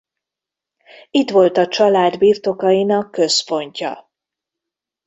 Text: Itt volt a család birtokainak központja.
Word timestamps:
Itt 1.11 1.29
volt 1.31 1.57
a 1.57 1.67
család 1.67 2.17
birtokainak 2.17 3.11
központja. 3.11 4.11